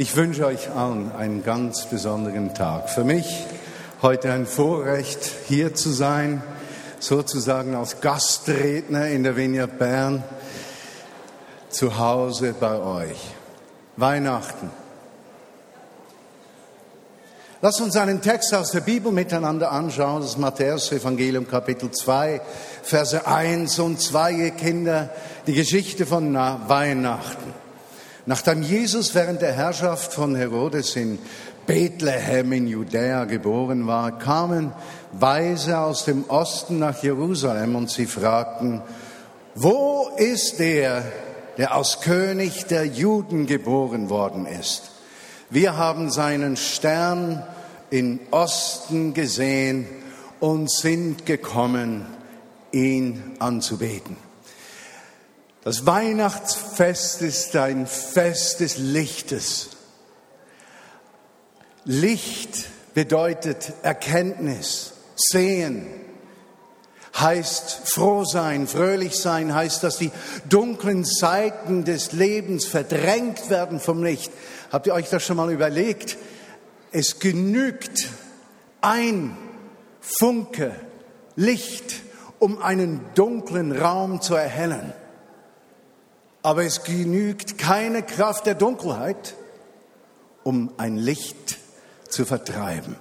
Ich 0.00 0.14
wünsche 0.14 0.46
euch 0.46 0.70
allen 0.70 1.10
einen 1.10 1.42
ganz 1.42 1.86
besonderen 1.86 2.54
Tag. 2.54 2.88
Für 2.88 3.02
mich 3.02 3.46
heute 4.00 4.30
ein 4.32 4.46
Vorrecht, 4.46 5.18
hier 5.48 5.74
zu 5.74 5.90
sein, 5.90 6.40
sozusagen 7.00 7.74
als 7.74 8.00
Gastredner 8.00 9.08
in 9.08 9.24
der 9.24 9.36
Vineyard 9.36 9.76
Bern, 9.76 10.22
zu 11.68 11.98
Hause 11.98 12.54
bei 12.60 12.78
euch. 12.78 13.18
Weihnachten. 13.96 14.70
Lass 17.60 17.80
uns 17.80 17.96
einen 17.96 18.22
Text 18.22 18.54
aus 18.54 18.70
der 18.70 18.82
Bibel 18.82 19.10
miteinander 19.10 19.72
anschauen, 19.72 20.22
das 20.22 20.36
Matthäus 20.36 20.92
Evangelium 20.92 21.48
Kapitel 21.48 21.90
2, 21.90 22.40
Verse 22.84 23.26
1 23.26 23.80
und 23.80 24.00
2, 24.00 24.30
ihr 24.30 24.50
Kinder, 24.52 25.10
die 25.48 25.54
Geschichte 25.54 26.06
von 26.06 26.32
Weihnachten. 26.34 27.57
Nachdem 28.28 28.62
Jesus 28.62 29.14
während 29.14 29.40
der 29.40 29.54
Herrschaft 29.54 30.12
von 30.12 30.36
Herodes 30.36 30.96
in 30.96 31.18
Bethlehem 31.66 32.52
in 32.52 32.66
Judäa 32.66 33.24
geboren 33.24 33.86
war, 33.86 34.18
kamen 34.18 34.74
Weise 35.12 35.78
aus 35.78 36.04
dem 36.04 36.28
Osten 36.28 36.78
nach 36.78 37.02
Jerusalem 37.02 37.74
und 37.74 37.88
sie 37.88 38.04
fragten, 38.04 38.82
wo 39.54 40.10
ist 40.18 40.58
der, 40.58 41.10
der 41.56 41.72
als 41.72 42.02
König 42.02 42.66
der 42.66 42.84
Juden 42.84 43.46
geboren 43.46 44.10
worden 44.10 44.44
ist? 44.44 44.90
Wir 45.48 45.78
haben 45.78 46.10
seinen 46.10 46.58
Stern 46.58 47.42
im 47.88 48.20
Osten 48.30 49.14
gesehen 49.14 49.86
und 50.38 50.70
sind 50.70 51.24
gekommen, 51.24 52.04
ihn 52.72 53.36
anzubeten. 53.38 54.27
Das 55.64 55.86
Weihnachtsfest 55.86 57.22
ist 57.22 57.56
ein 57.56 57.86
Fest 57.86 58.60
des 58.60 58.78
Lichtes. 58.78 59.70
Licht 61.84 62.66
bedeutet 62.94 63.72
Erkenntnis, 63.82 64.92
Sehen, 65.16 65.86
heißt 67.18 67.90
froh 67.92 68.24
sein, 68.24 68.68
fröhlich 68.68 69.18
sein, 69.18 69.52
heißt, 69.52 69.82
dass 69.82 69.98
die 69.98 70.12
dunklen 70.48 71.04
Seiten 71.04 71.84
des 71.84 72.12
Lebens 72.12 72.64
verdrängt 72.66 73.50
werden 73.50 73.80
vom 73.80 74.04
Licht. 74.04 74.30
Habt 74.70 74.86
ihr 74.86 74.94
euch 74.94 75.08
das 75.08 75.24
schon 75.24 75.36
mal 75.38 75.50
überlegt? 75.50 76.16
Es 76.92 77.18
genügt 77.18 78.08
ein 78.80 79.36
Funke 80.00 80.72
Licht, 81.34 81.96
um 82.38 82.62
einen 82.62 83.00
dunklen 83.14 83.72
Raum 83.72 84.20
zu 84.20 84.34
erhellen. 84.34 84.92
Aber 86.42 86.64
es 86.64 86.84
genügt 86.84 87.58
keine 87.58 88.02
Kraft 88.02 88.46
der 88.46 88.54
Dunkelheit, 88.54 89.34
um 90.44 90.72
ein 90.78 90.96
Licht 90.96 91.58
zu 92.08 92.24
vertreiben. 92.24 92.96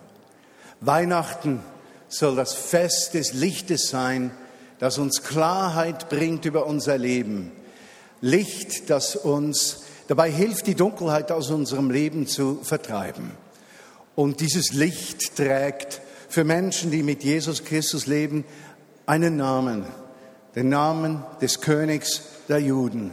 Weihnachten 0.82 1.62
soll 2.10 2.36
das 2.36 2.54
Fest 2.54 3.14
des 3.14 3.34
Lichtes 3.34 3.90
sein, 3.90 4.32
das 4.80 4.98
uns 4.98 5.24
Klarheit 5.24 6.10
bringt 6.10 6.46
über 6.46 6.66
unser 6.66 6.98
Leben. 6.98 7.52
Licht, 8.22 8.90
das 8.90 9.16
uns 9.16 9.84
dabei 10.08 10.32
hilft, 10.32 10.68
die 10.68 10.76
Dunkelheit 10.76 11.32
aus 11.32 11.50
unserem 11.50 11.92
Leben 11.92 12.28
zu 12.28 12.60
vertreiben. 12.64 13.32
Und 14.16 14.40
dieses 14.40 14.74
Licht 14.74 15.36
trägt 15.36 16.02
für 16.30 16.44
Menschen, 16.44 16.92
die 16.92 17.04
mit 17.04 17.24
Jesus 17.24 17.64
Christus 17.64 18.08
leben, 18.08 18.46
einen 19.06 19.38
Namen, 19.38 19.86
den 20.56 20.70
Namen 20.70 21.24
des 21.42 21.62
Königs 21.62 22.24
der 22.50 22.60
Juden, 22.60 23.12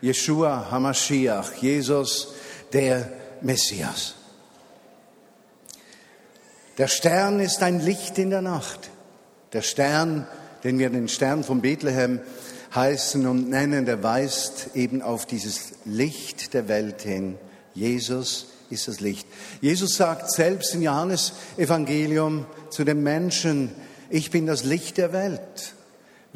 Jeshua 0.00 0.70
Hamashiach, 0.70 1.54
Jesus, 1.54 2.34
der 2.72 3.10
Messias. 3.40 4.14
Der 6.78 6.88
Stern 6.88 7.40
ist 7.40 7.62
ein 7.62 7.80
Licht 7.80 8.18
in 8.18 8.30
der 8.30 8.42
Nacht. 8.42 8.90
Der 9.52 9.62
Stern, 9.62 10.26
den 10.64 10.78
wir 10.78 10.90
den 10.90 11.08
Stern 11.08 11.42
von 11.42 11.62
Bethlehem 11.62 12.20
heißen 12.74 13.26
und 13.26 13.48
nennen, 13.48 13.86
der 13.86 14.02
weist 14.02 14.70
eben 14.74 15.00
auf 15.00 15.24
dieses 15.24 15.72
Licht 15.84 16.52
der 16.52 16.68
Welt 16.68 17.02
hin. 17.02 17.38
Jesus 17.72 18.48
ist 18.68 18.88
das 18.88 19.00
Licht. 19.00 19.26
Jesus 19.60 19.96
sagt 19.96 20.30
selbst 20.30 20.74
im 20.74 20.82
Johannes 20.82 21.32
Evangelium 21.56 22.46
zu 22.70 22.84
den 22.84 23.02
Menschen, 23.02 23.70
ich 24.10 24.30
bin 24.30 24.46
das 24.46 24.64
Licht 24.64 24.98
der 24.98 25.12
Welt. 25.12 25.74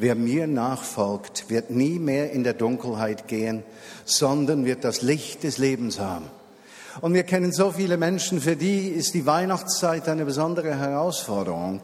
Wer 0.01 0.15
mir 0.15 0.47
nachfolgt, 0.47 1.51
wird 1.51 1.69
nie 1.69 1.99
mehr 1.99 2.31
in 2.31 2.43
der 2.43 2.55
Dunkelheit 2.55 3.27
gehen, 3.27 3.61
sondern 4.03 4.65
wird 4.65 4.83
das 4.83 5.03
Licht 5.03 5.43
des 5.43 5.59
Lebens 5.59 5.99
haben. 5.99 6.25
Und 7.01 7.13
wir 7.13 7.21
kennen 7.21 7.51
so 7.51 7.69
viele 7.69 7.97
Menschen, 7.97 8.41
für 8.41 8.55
die 8.55 8.87
ist 8.87 9.13
die 9.13 9.27
Weihnachtszeit 9.27 10.09
eine 10.09 10.25
besondere 10.25 10.75
Herausforderung. 10.75 11.81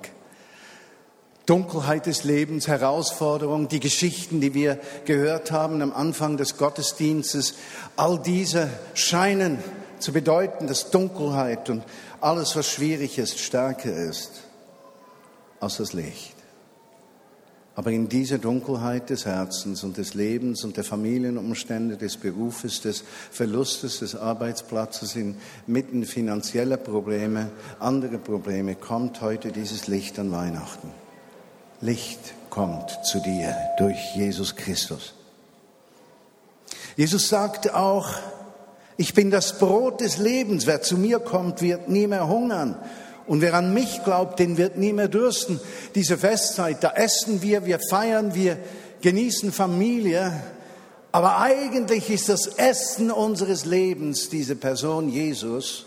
Dunkelheit 1.46 2.08
des 2.08 2.24
Lebens, 2.24 2.68
Herausforderung, 2.68 3.68
die 3.68 3.80
Geschichten, 3.80 4.42
die 4.42 4.56
wir 4.56 4.80
gehört 5.06 5.52
haben 5.52 5.84
am 5.84 5.94
Anfang 5.94 6.38
des 6.38 6.58
Gottesdienstes, 6.58 7.54
all 7.98 8.18
diese 8.18 8.68
scheinen 8.96 9.60
zu 10.00 10.12
bedeuten, 10.12 10.66
dass 10.66 10.90
Dunkelheit 10.90 11.70
und 11.70 11.84
alles, 12.20 12.56
was 12.56 12.68
schwierig 12.68 13.20
ist, 13.20 13.38
stärker 13.38 13.96
ist 13.96 14.42
als 15.60 15.78
das 15.78 15.94
Licht. 15.94 16.37
Aber 17.78 17.92
in 17.92 18.10
dieser 18.10 18.40
Dunkelheit 18.40 19.12
des 19.12 19.28
Herzens 19.28 19.84
und 19.84 19.98
des 19.98 20.16
Lebens 20.16 20.64
und 20.64 20.78
der 20.78 20.84
Familienumstände, 20.84 21.96
des 21.96 22.18
Berufes, 22.18 22.82
des 22.82 23.04
Verlustes 23.30 24.00
des 24.00 24.16
Arbeitsplatzes, 24.16 25.16
inmitten 25.16 26.04
finanzieller 26.06 26.78
Probleme, 26.78 27.52
andere 27.78 28.18
Probleme, 28.18 28.74
kommt 28.74 29.22
heute 29.22 29.52
dieses 29.52 29.86
Licht 29.86 30.18
an 30.18 30.32
Weihnachten. 30.32 30.90
Licht 31.80 32.34
kommt 32.50 32.90
zu 33.06 33.20
dir 33.20 33.56
durch 33.78 34.16
Jesus 34.16 34.56
Christus. 34.56 35.14
Jesus 36.96 37.30
sagte 37.30 37.76
auch, 37.76 38.10
ich 38.98 39.14
bin 39.14 39.30
das 39.30 39.60
Brot 39.60 40.02
des 40.02 40.18
Lebens. 40.18 40.66
Wer 40.66 40.82
zu 40.82 40.98
mir 40.98 41.20
kommt, 41.20 41.62
wird 41.62 41.90
nie 41.90 42.08
mehr 42.08 42.28
hungern. 42.28 42.76
Und 43.28 43.42
wer 43.42 43.54
an 43.54 43.74
mich 43.74 44.04
glaubt, 44.04 44.40
den 44.40 44.58
wird 44.58 44.78
nie 44.78 44.94
mehr 44.94 45.10
dürsten. 45.10 45.60
Diese 45.96 46.18
Festzeit, 46.18 46.84
da 46.84 46.94
essen 46.94 47.42
wir, 47.42 47.66
wir 47.66 47.80
feiern, 47.90 48.34
wir 48.34 48.58
genießen 49.02 49.52
Familie. 49.52 50.34
Aber 51.12 51.40
eigentlich 51.40 52.10
ist 52.10 52.30
das 52.30 52.48
Essen 52.48 53.12
unseres 53.12 53.66
Lebens 53.66 54.30
diese 54.30 54.56
Person 54.56 55.10
Jesus, 55.10 55.86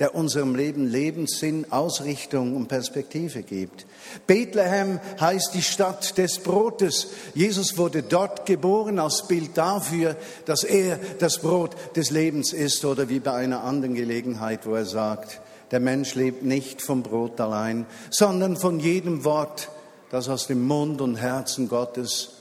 der 0.00 0.14
unserem 0.14 0.54
Leben 0.54 0.86
Lebenssinn, 0.86 1.70
Ausrichtung 1.70 2.56
und 2.56 2.68
Perspektive 2.68 3.42
gibt. 3.42 3.86
Bethlehem 4.26 5.00
heißt 5.20 5.54
die 5.54 5.62
Stadt 5.62 6.18
des 6.18 6.40
Brotes. 6.40 7.08
Jesus 7.34 7.78
wurde 7.78 8.02
dort 8.02 8.44
geboren 8.44 8.98
als 8.98 9.26
Bild 9.28 9.56
dafür, 9.56 10.16
dass 10.44 10.64
er 10.64 10.98
das 11.18 11.38
Brot 11.38 11.74
des 11.96 12.10
Lebens 12.10 12.52
ist 12.52 12.84
oder 12.84 13.08
wie 13.08 13.20
bei 13.20 13.32
einer 13.32 13.64
anderen 13.64 13.94
Gelegenheit, 13.94 14.66
wo 14.66 14.74
er 14.74 14.86
sagt, 14.86 15.40
der 15.72 15.80
Mensch 15.80 16.14
lebt 16.14 16.44
nicht 16.44 16.82
vom 16.82 17.02
Brot 17.02 17.40
allein, 17.40 17.86
sondern 18.10 18.56
von 18.56 18.78
jedem 18.78 19.24
Wort, 19.24 19.70
das 20.10 20.28
aus 20.28 20.46
dem 20.46 20.66
Mund 20.66 21.00
und 21.00 21.16
Herzen 21.16 21.68
Gottes 21.68 22.34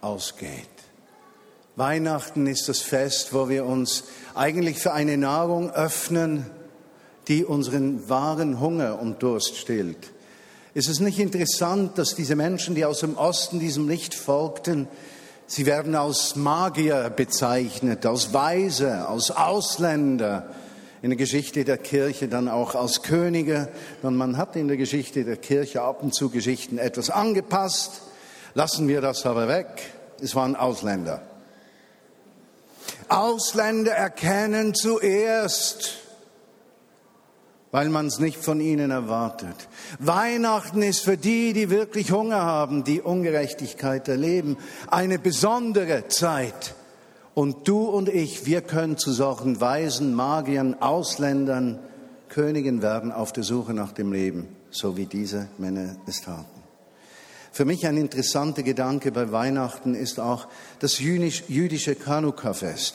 ausgeht. 0.00 0.68
Weihnachten 1.76 2.46
ist 2.46 2.68
das 2.68 2.80
Fest, 2.80 3.34
wo 3.34 3.48
wir 3.48 3.66
uns 3.66 4.04
eigentlich 4.34 4.78
für 4.78 4.92
eine 4.92 5.16
Nahrung 5.16 5.70
öffnen, 5.70 6.46
die 7.26 7.44
unseren 7.44 8.08
wahren 8.08 8.60
Hunger 8.60 9.00
und 9.00 9.22
Durst 9.22 9.56
stillt. 9.56 10.12
Ist 10.72 10.88
es 10.88 11.00
nicht 11.00 11.18
interessant, 11.18 11.98
dass 11.98 12.14
diese 12.14 12.36
Menschen, 12.36 12.76
die 12.76 12.84
aus 12.84 13.00
dem 13.00 13.16
Osten 13.16 13.58
diesem 13.58 13.88
Licht 13.88 14.14
folgten, 14.14 14.86
sie 15.46 15.66
werden 15.66 15.96
als 15.96 16.36
Magier 16.36 17.10
bezeichnet, 17.10 18.06
als 18.06 18.32
Weise, 18.32 19.08
als 19.08 19.32
Ausländer, 19.32 20.50
in 21.02 21.10
der 21.10 21.16
Geschichte 21.16 21.64
der 21.64 21.78
Kirche 21.78 22.28
dann 22.28 22.48
auch 22.48 22.74
als 22.74 23.02
Könige. 23.02 23.68
Und 24.02 24.16
man 24.16 24.36
hat 24.36 24.56
in 24.56 24.68
der 24.68 24.76
Geschichte 24.76 25.24
der 25.24 25.36
Kirche 25.36 25.82
ab 25.82 26.02
und 26.02 26.14
zu 26.14 26.30
Geschichten 26.30 26.78
etwas 26.78 27.10
angepasst. 27.10 28.02
Lassen 28.54 28.88
wir 28.88 29.00
das 29.00 29.24
aber 29.24 29.48
weg. 29.48 29.66
Es 30.20 30.34
waren 30.34 30.56
Ausländer. 30.56 31.22
Ausländer 33.08 33.92
erkennen 33.92 34.74
zuerst, 34.74 35.98
weil 37.72 37.88
man 37.88 38.06
es 38.06 38.18
nicht 38.18 38.42
von 38.42 38.60
ihnen 38.60 38.90
erwartet. 38.90 39.56
Weihnachten 39.98 40.82
ist 40.82 41.00
für 41.00 41.16
die, 41.16 41.52
die 41.52 41.70
wirklich 41.70 42.12
Hunger 42.12 42.42
haben, 42.42 42.84
die 42.84 43.00
Ungerechtigkeit 43.00 44.06
erleben, 44.08 44.58
eine 44.88 45.18
besondere 45.18 46.08
Zeit. 46.08 46.74
Und 47.34 47.68
du 47.68 47.84
und 47.84 48.08
ich, 48.08 48.46
wir 48.46 48.60
können 48.60 48.98
zu 48.98 49.12
solchen 49.12 49.60
Weisen, 49.60 50.14
Magiern, 50.14 50.80
Ausländern, 50.80 51.78
Königen 52.28 52.82
werden 52.82 53.12
auf 53.12 53.32
der 53.32 53.44
Suche 53.44 53.74
nach 53.74 53.92
dem 53.92 54.12
Leben, 54.12 54.48
so 54.70 54.96
wie 54.96 55.06
diese 55.06 55.48
Männer 55.58 55.96
es 56.06 56.22
taten. 56.22 56.60
Für 57.52 57.64
mich 57.64 57.86
ein 57.86 57.96
interessanter 57.96 58.62
Gedanke 58.62 59.10
bei 59.10 59.32
Weihnachten 59.32 59.94
ist 59.94 60.20
auch 60.20 60.46
das 60.78 60.98
jüdische 60.98 61.96
Chanukka-Fest. 61.96 62.94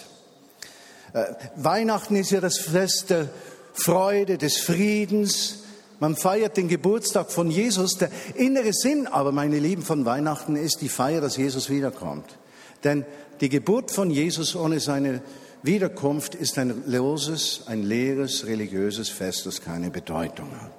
Äh, 1.13 1.25
Weihnachten 1.57 2.15
ist 2.15 2.31
ja 2.31 2.39
das 2.39 2.57
Fest 2.57 3.09
der 3.09 3.29
Freude, 3.73 4.37
des 4.37 4.57
Friedens. 4.57 5.63
Man 5.99 6.15
feiert 6.15 6.55
den 6.55 6.69
Geburtstag 6.69 7.31
von 7.31 7.51
Jesus. 7.51 7.97
Der 7.97 8.09
innere 8.35 8.71
Sinn 8.71 9.07
aber, 9.07 9.33
meine 9.33 9.59
Lieben, 9.59 9.81
von 9.81 10.05
Weihnachten 10.05 10.55
ist 10.55 10.81
die 10.81 10.89
Feier, 10.89 11.19
dass 11.19 11.35
Jesus 11.35 11.69
wiederkommt. 11.69 12.37
Denn 12.85 13.05
die 13.41 13.49
Geburt 13.49 13.91
von 13.91 14.09
Jesus 14.09 14.55
ohne 14.55 14.79
seine 14.79 15.21
Wiederkunft 15.63 16.35
ist 16.35 16.57
ein 16.57 16.83
loses, 16.85 17.63
ein 17.65 17.83
leeres, 17.83 18.45
religiöses 18.45 19.09
Fest, 19.09 19.45
das 19.45 19.61
keine 19.61 19.89
Bedeutung 19.89 20.49
hat. 20.61 20.71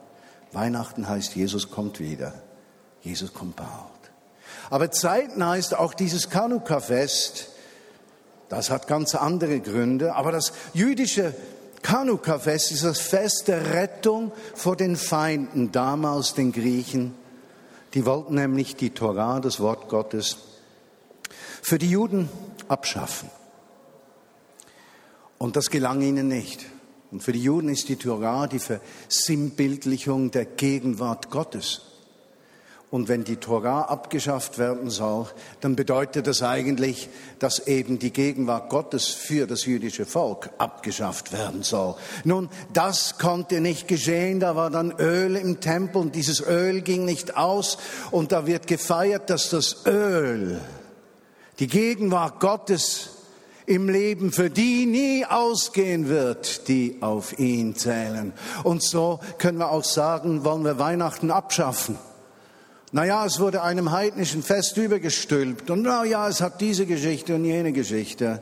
Weihnachten 0.53 1.08
heißt, 1.08 1.35
Jesus 1.35 1.70
kommt 1.70 2.00
wieder. 2.00 2.35
Jesus 3.03 3.32
kommt 3.32 3.56
bald. 3.56 3.70
Aber 4.70 4.91
zeitnah 4.91 5.56
ist 5.56 5.76
auch 5.76 5.94
dieses 5.94 6.29
Chanukka-Fest, 6.31 7.50
das 8.49 8.70
hat 8.70 8.87
ganz 8.87 9.14
andere 9.14 9.61
Gründe, 9.61 10.14
aber 10.14 10.32
das 10.32 10.52
jüdische 10.73 11.35
Chanukka-Fest 11.82 12.73
ist 12.73 12.85
das 12.85 13.00
Fest 13.00 13.49
der 13.49 13.75
Rettung 13.75 14.32
vor 14.55 14.76
den 14.76 14.97
Feinden, 14.97 15.73
damals 15.73 16.35
den 16.35 16.52
Griechen. 16.52 17.14
Die 17.94 18.06
wollten 18.06 18.35
nämlich 18.35 18.76
die 18.76 18.91
Torah, 18.91 19.41
das 19.41 19.61
Wort 19.61 19.88
Gottes, 19.88 20.38
für 21.62 21.78
die 21.78 21.90
Juden 21.90 22.28
abschaffen. 22.69 23.31
Und 25.38 25.56
das 25.56 25.70
gelang 25.70 26.00
ihnen 26.02 26.28
nicht. 26.28 26.67
Und 27.11 27.23
für 27.23 27.32
die 27.32 27.43
Juden 27.43 27.69
ist 27.69 27.88
die 27.88 27.96
Torah 27.96 28.46
die 28.46 28.58
Versinnbildlichung 28.58 30.31
der 30.31 30.44
Gegenwart 30.44 31.31
Gottes. 31.31 31.82
Und 32.88 33.08
wenn 33.08 33.25
die 33.25 33.37
Torah 33.37 33.82
abgeschafft 33.82 34.58
werden 34.58 34.90
soll, 34.90 35.26
dann 35.61 35.75
bedeutet 35.75 36.28
das 36.28 36.43
eigentlich, 36.43 37.08
dass 37.40 37.67
eben 37.67 37.99
die 37.99 38.12
Gegenwart 38.12 38.70
Gottes 38.70 39.08
für 39.08 39.46
das 39.46 39.67
jüdische 39.67 40.06
Volk 40.06 40.50
abgeschafft 40.58 41.32
werden 41.32 41.64
soll. 41.64 41.96
Nun, 42.25 42.49
das 42.73 43.19
konnte 43.19 43.61
nicht 43.61 43.88
geschehen. 43.88 44.38
Da 44.38 44.55
war 44.55 44.70
dann 44.70 44.93
Öl 44.93 45.34
im 45.37 45.61
Tempel 45.61 46.00
und 46.00 46.14
dieses 46.14 46.40
Öl 46.40 46.81
ging 46.81 47.05
nicht 47.05 47.37
aus. 47.37 47.76
Und 48.12 48.31
da 48.31 48.46
wird 48.46 48.69
gefeiert, 48.69 49.31
dass 49.31 49.50
das 49.50 49.84
Öl, 49.84 50.61
die 51.58 51.67
Gegenwart 51.67 52.41
Gottes 52.41 53.11
im 53.67 53.88
Leben 53.88 54.32
für 54.32 54.49
die 54.49 54.87
nie 54.87 55.25
ausgehen 55.25 56.08
wird, 56.08 56.69
die 56.69 56.99
auf 57.00 57.38
ihn 57.38 57.75
zählen. 57.75 58.32
Und 58.62 58.82
so 58.82 59.20
können 59.38 59.58
wir 59.58 59.70
auch 59.70 59.85
sagen, 59.85 60.44
wollen 60.44 60.64
wir 60.64 60.79
Weihnachten 60.79 61.31
abschaffen. 61.31 61.99
Naja, 62.93 63.26
es 63.26 63.41
wurde 63.41 63.62
einem 63.62 63.91
heidnischen 63.91 64.44
Fest 64.44 64.76
übergestülpt 64.76 65.70
und 65.70 65.82
naja, 65.82 66.29
es 66.29 66.41
hat 66.41 66.61
diese 66.61 66.87
Geschichte 66.87 67.35
und 67.35 67.44
jene 67.44 67.73
Geschichte. 67.73 68.41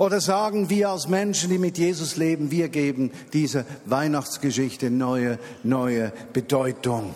Oder 0.00 0.20
sagen 0.20 0.68
wir 0.68 0.90
als 0.90 1.08
Menschen, 1.08 1.48
die 1.50 1.58
mit 1.58 1.78
Jesus 1.78 2.16
leben, 2.16 2.50
wir 2.50 2.68
geben 2.68 3.12
dieser 3.32 3.64
Weihnachtsgeschichte 3.86 4.90
neue, 4.90 5.38
neue 5.62 6.12
Bedeutung. 6.32 7.14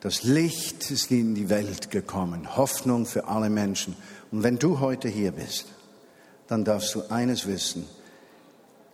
Das 0.00 0.24
Licht 0.24 0.90
ist 0.90 1.10
in 1.12 1.34
die 1.34 1.48
Welt 1.50 1.90
gekommen, 1.90 2.56
Hoffnung 2.56 3.06
für 3.06 3.28
alle 3.28 3.48
Menschen. 3.48 3.94
Und 4.30 4.42
wenn 4.42 4.58
du 4.58 4.80
heute 4.80 5.08
hier 5.08 5.32
bist, 5.32 5.66
dann 6.46 6.64
darfst 6.64 6.94
du 6.94 7.02
eines 7.10 7.46
wissen. 7.46 7.86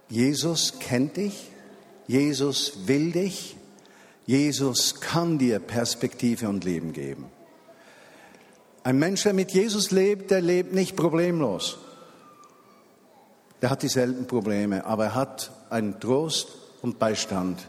Jesus 0.08 0.78
kennt 0.78 1.16
dich, 1.16 1.50
Jesus 2.06 2.86
will 2.86 3.12
dich, 3.12 3.56
Jesus 4.26 5.00
kann 5.00 5.38
dir 5.38 5.58
Perspektive 5.58 6.48
und 6.48 6.64
Leben 6.64 6.92
geben. 6.92 7.26
Ein 8.84 8.98
Mensch, 8.98 9.24
der 9.24 9.32
mit 9.32 9.50
Jesus 9.50 9.90
lebt, 9.90 10.30
der 10.30 10.40
lebt 10.40 10.72
nicht 10.72 10.96
problemlos. 10.96 11.78
Der 13.62 13.70
hat 13.70 13.82
dieselben 13.82 14.26
Probleme, 14.26 14.84
aber 14.84 15.06
er 15.06 15.14
hat 15.14 15.50
einen 15.70 15.98
Trost 15.98 16.48
und 16.82 16.98
Beistand 16.98 17.68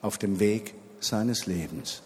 auf 0.00 0.16
dem 0.16 0.40
Weg 0.40 0.74
seines 1.00 1.46
Lebens. 1.46 2.02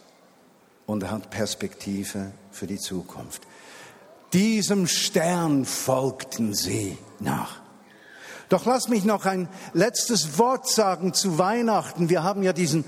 Und 0.86 1.04
er 1.04 1.10
hat 1.12 1.30
Perspektive 1.30 2.32
für 2.50 2.66
die 2.66 2.78
Zukunft. 2.78 3.42
Diesem 4.32 4.86
Stern 4.86 5.64
folgten 5.64 6.54
sie 6.54 6.96
nach. 7.20 7.60
Doch 8.48 8.66
lass 8.66 8.88
mich 8.88 9.04
noch 9.04 9.26
ein 9.26 9.48
letztes 9.72 10.38
Wort 10.38 10.68
sagen 10.68 11.14
zu 11.14 11.38
Weihnachten. 11.38 12.08
Wir 12.08 12.22
haben 12.22 12.42
ja 12.42 12.52
diesen 12.52 12.84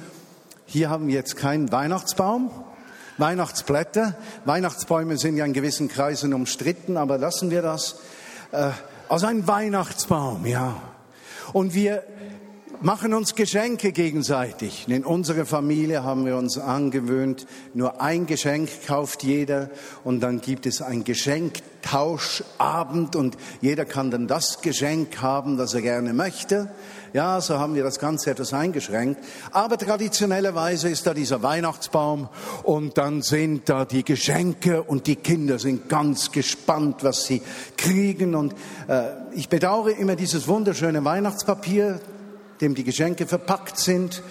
hier 0.67 0.91
haben 0.91 1.09
wir 1.09 1.15
jetzt 1.15 1.37
keinen 1.37 1.71
Weihnachtsbaum, 1.71 2.51
Weihnachtsblätter. 3.19 4.17
Weihnachtsbäume 4.45 5.19
sind 5.19 5.37
ja 5.37 5.45
in 5.45 5.53
gewissen 5.53 5.89
Kreisen 5.89 6.35
umstritten, 6.35 6.97
aber 6.97 7.19
lassen 7.19 7.51
wir 7.51 7.63
das. 7.63 7.97
Äh, 8.51 8.71
also 9.09 9.27
ein 9.27 9.47
Weihnachtsbaum, 9.47 10.47
ja. 10.47 10.75
Und 11.53 11.75
wir 11.75 12.03
machen 12.81 13.13
uns 13.15 13.35
Geschenke 13.35 13.91
gegenseitig. 13.93 14.87
In 14.89 15.05
unserer 15.05 15.45
Familie 15.47 16.05
haben 16.05 16.27
wir 16.27 16.37
uns 16.37 16.59
angewöhnt, 16.59 17.47
nur 17.73 18.01
ein 18.01 18.27
Geschenk 18.27 18.69
kauft 18.87 19.23
jeder 19.23 19.71
und 20.03 20.19
dann 20.21 20.41
gibt 20.41 20.67
es 20.67 20.83
ein 20.83 21.05
Geschenktauschabend 21.05 23.15
und 23.17 23.37
jeder 23.61 23.85
kann 23.85 24.11
dann 24.11 24.27
das 24.27 24.63
Geschenk 24.63 25.23
haben, 25.23 25.57
das 25.57 25.75
er 25.75 25.83
gerne 25.83 26.13
möchte. 26.13 26.73
Ja, 27.13 27.41
so 27.41 27.61
haben 27.61 27.77
wir 27.77 27.85
das 27.85 28.01
Ganze 28.01 28.33
etwas 28.33 28.53
eingeschränkt. 28.53 29.23
Aber 29.53 29.79
traditionellerweise 29.79 30.89
ist 30.89 31.07
da 31.07 31.15
dieser 31.15 31.45
Weihnachtsbaum 31.45 32.29
und 32.65 32.99
dann 32.99 33.23
sind 33.23 33.69
da 33.69 33.85
die 33.85 34.03
Geschenke 34.05 34.83
und 34.83 35.07
die 35.07 35.15
Kinder 35.17 35.61
sind 35.61 35.89
ganz 35.89 36.33
gespannt, 36.33 37.05
was 37.05 37.27
sie 37.27 37.41
kriegen. 37.77 38.35
Und 38.35 38.55
äh, 38.89 39.11
ich 39.33 39.49
bedauere 39.49 39.97
immer 39.97 40.17
dieses 40.17 40.49
wunderschöne 40.49 41.05
Weihnachtspapier, 41.05 42.01
dem 42.61 42.75
die 42.75 42.85
Geschenke 42.85 43.27
verpackt 43.27 43.79
sind 43.79 44.23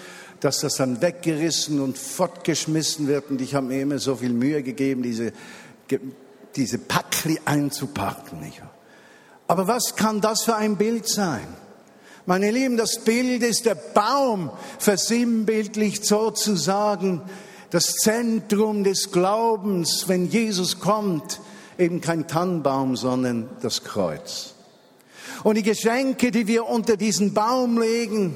dass 0.44 0.60
das 0.60 0.74
dann 0.74 1.00
weggerissen 1.00 1.80
und 1.80 1.96
fortgeschmissen 1.96 3.08
wird. 3.08 3.30
Und 3.30 3.40
ich 3.40 3.54
habe 3.54 3.66
mir 3.66 3.80
immer 3.80 3.98
so 3.98 4.16
viel 4.16 4.34
Mühe 4.34 4.62
gegeben, 4.62 5.02
diese, 5.02 5.32
diese 6.54 6.76
Packli 6.76 7.40
einzupacken. 7.46 8.52
Aber 9.46 9.66
was 9.66 9.96
kann 9.96 10.20
das 10.20 10.42
für 10.42 10.54
ein 10.54 10.76
Bild 10.76 11.08
sein? 11.08 11.46
Meine 12.26 12.50
Lieben, 12.50 12.76
das 12.76 13.00
Bild 13.00 13.42
ist 13.42 13.64
der 13.64 13.74
Baum, 13.74 14.50
versinnbildlicht 14.78 16.04
sozusagen 16.04 17.22
das 17.70 17.94
Zentrum 17.94 18.84
des 18.84 19.12
Glaubens, 19.12 20.08
wenn 20.08 20.28
Jesus 20.28 20.78
kommt, 20.78 21.40
eben 21.78 22.02
kein 22.02 22.28
Tannenbaum, 22.28 22.96
sondern 22.96 23.48
das 23.62 23.82
Kreuz. 23.82 24.53
Und 25.44 25.56
die 25.56 25.62
Geschenke, 25.62 26.30
die 26.30 26.46
wir 26.46 26.66
unter 26.66 26.96
diesen 26.96 27.34
Baum 27.34 27.78
legen, 27.78 28.34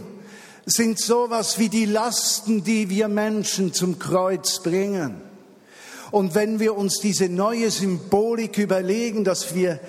sind 0.67 1.01
sowas 1.01 1.59
wie 1.59 1.71
die 1.71 1.87
Lasten, 1.87 2.63
die 2.63 2.91
wir 2.91 3.09
Menschen 3.09 3.73
zum 3.73 3.99
Kreuz 3.99 4.63
bringen. 4.63 5.23
Und 6.11 6.35
wenn 6.35 6.61
wir 6.61 6.77
uns 6.77 7.01
diese 7.01 7.31
neue 7.31 7.71
Symbolik 7.71 8.59
überlegen, 8.59 9.25
dass 9.25 9.55
wir 9.55 9.81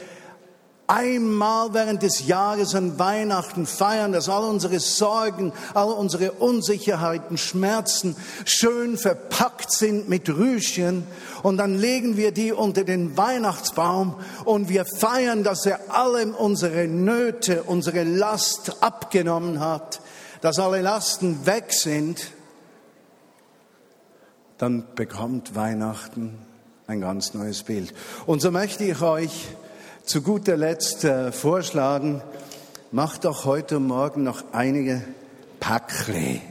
einmal 0.89 1.73
während 1.73 2.01
des 2.01 2.25
Jahres 2.25 2.73
an 2.73 2.97
Weihnachten 2.97 3.67
feiern, 3.67 4.11
dass 4.11 4.27
all 4.27 4.43
unsere 4.43 4.79
Sorgen, 4.79 5.53
all 5.75 5.91
unsere 5.91 6.31
Unsicherheiten, 6.33 7.37
Schmerzen 7.37 8.15
schön 8.43 8.97
verpackt 8.97 9.71
sind 9.71 10.09
mit 10.09 10.27
Rüschen 10.29 11.05
und 11.43 11.57
dann 11.57 11.77
legen 11.77 12.17
wir 12.17 12.31
die 12.31 12.51
unter 12.51 12.83
den 12.83 13.15
Weihnachtsbaum 13.15 14.15
und 14.45 14.67
wir 14.67 14.83
feiern, 14.85 15.43
dass 15.43 15.65
er 15.67 15.79
alle 15.89 16.25
unsere 16.33 16.87
Nöte, 16.87 17.63
unsere 17.63 18.03
Last 18.03 18.81
abgenommen 18.81 19.59
hat, 19.59 20.01
dass 20.41 20.57
alle 20.57 20.81
Lasten 20.81 21.45
weg 21.45 21.71
sind, 21.71 22.31
dann 24.57 24.85
bekommt 24.95 25.55
Weihnachten 25.55 26.39
ein 26.87 26.99
ganz 26.99 27.35
neues 27.35 27.61
Bild. 27.61 27.93
Und 28.25 28.41
so 28.41 28.49
möchte 28.49 28.83
ich 28.83 28.99
euch 29.01 29.49
zu 30.03 30.21
guter 30.21 30.57
Letzt 30.57 31.03
äh, 31.03 31.31
vorschlagen, 31.31 32.21
macht 32.91 33.25
doch 33.25 33.45
heute 33.45 33.79
Morgen 33.79 34.23
noch 34.23 34.43
einige 34.51 35.03
Packle, 35.59 36.41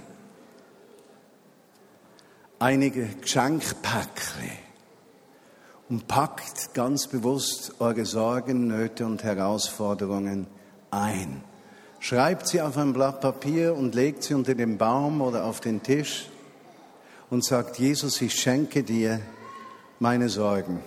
einige 2.59 3.07
Geschenkpackle 3.07 4.51
und 5.89 6.07
packt 6.07 6.75
ganz 6.75 7.07
bewusst 7.07 7.75
eure 7.81 8.05
Sorgen, 8.05 8.69
Nöte 8.69 9.07
und 9.07 9.25
Herausforderungen 9.25 10.47
ein. 10.91 11.43
Schreibt 12.01 12.47
sie 12.47 12.61
auf 12.61 12.77
ein 12.77 12.93
Blatt 12.93 13.21
Papier 13.21 13.75
und 13.75 13.95
legt 13.95 14.23
sie 14.23 14.35
unter 14.35 14.55
den 14.55 14.79
Baum 14.79 15.21
oder 15.21 15.45
auf 15.45 15.61
den 15.61 15.83
Tisch 15.83 16.29
und 17.31 17.45
sagt, 17.45 17.79
Jesus, 17.79 18.21
ich 18.21 18.35
schenke 18.35 18.83
dir 18.83 19.21
meine 19.99 20.29
Sorgen 20.29 20.81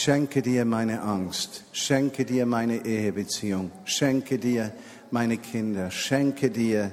Schenke 0.00 0.42
dir 0.42 0.64
meine 0.64 1.02
Angst, 1.02 1.64
schenke 1.72 2.24
dir 2.24 2.46
meine 2.46 2.86
Ehebeziehung, 2.86 3.72
schenke 3.84 4.38
dir 4.38 4.72
meine 5.10 5.38
Kinder, 5.38 5.90
schenke 5.90 6.52
dir 6.52 6.92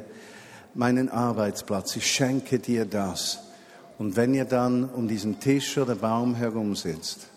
meinen 0.73 1.09
Arbeitsplatz, 1.09 1.97
ich 1.97 2.11
schenke 2.11 2.57
dir 2.57 2.85
das. 2.85 3.41
Und 3.99 4.15
wenn 4.15 4.33
ihr 4.33 4.45
dann 4.45 4.89
um 4.89 5.07
diesen 5.07 5.39
Tisch 5.39 5.77
oder 5.77 5.93
Baum 5.93 6.33
herum 6.33 6.75
sitzt, 6.75 7.27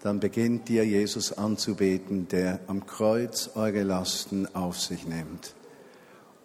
dann 0.00 0.20
beginnt 0.20 0.68
dir 0.68 0.86
Jesus 0.86 1.32
anzubeten, 1.32 2.28
der 2.28 2.60
am 2.68 2.86
Kreuz 2.86 3.50
eure 3.56 3.82
Lasten 3.82 4.46
auf 4.54 4.80
sich 4.80 5.08
nimmt. 5.08 5.56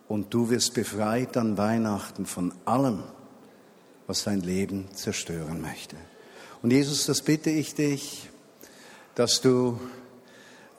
Und 0.07 0.33
du 0.33 0.49
wirst 0.49 0.73
befreit 0.73 1.37
an 1.37 1.55
Weihnachten 1.59 2.25
von 2.25 2.51
allem, 2.65 3.03
was 4.07 4.23
dein 4.23 4.41
Leben 4.41 4.87
zerstören 4.95 5.61
möchte. 5.61 5.97
Und 6.63 6.71
Jesus, 6.71 7.05
das 7.05 7.21
bitte 7.21 7.51
ich 7.51 7.75
dich, 7.75 8.29
dass 9.19 9.41
du 9.41 9.77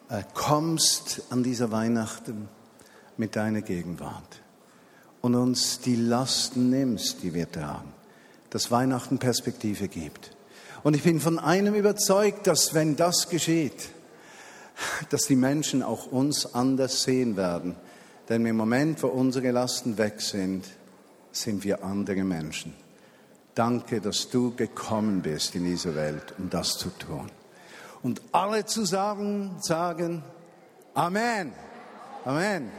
äh, 0.09 0.23
kommst 0.32 1.25
an 1.28 1.42
dieser 1.42 1.70
Weihnachten 1.73 2.49
mit 3.18 3.37
deiner 3.37 3.61
Gegenwart 3.61 4.40
und 5.20 5.35
uns 5.35 5.80
die 5.80 5.97
Lasten 5.97 6.70
nimmst, 6.70 7.23
die 7.23 7.35
wir 7.35 7.52
tragen, 7.52 7.92
dass 8.49 8.70
Weihnachten 8.70 9.18
Perspektive 9.18 9.88
gibt. 9.88 10.35
Und 10.82 10.97
ich 10.97 11.02
bin 11.02 11.20
von 11.20 11.38
einem 11.38 11.75
überzeugt, 11.75 12.47
dass 12.47 12.73
wenn 12.73 12.97
das 12.97 13.28
geschieht, 13.28 13.90
dass 15.11 15.25
die 15.25 15.37
Menschen 15.37 15.82
auch 15.82 16.06
uns 16.06 16.54
anders 16.54 17.02
sehen 17.02 17.37
werden. 17.37 17.76
Denn 18.30 18.47
im 18.47 18.56
Moment, 18.56 19.02
wo 19.02 19.09
unsere 19.09 19.50
Lasten 19.50 19.99
weg 19.99 20.23
sind, 20.23 20.64
sind 21.30 21.62
wir 21.62 21.85
andere 21.85 22.25
Menschen. 22.25 22.73
Danke, 23.54 24.00
dass 24.00 24.30
du 24.30 24.56
gekommen 24.56 25.20
bist 25.20 25.54
in 25.56 25.64
diese 25.64 25.94
Welt, 25.94 26.32
um 26.38 26.49
das 26.49 26.78
zu 26.78 26.88
tun. 26.88 27.30
Und 28.02 28.23
alle 28.33 28.64
zu 28.64 28.85
sagen, 28.85 29.57
sagen 29.61 30.23
Amen. 30.95 31.52
Amen. 32.25 32.71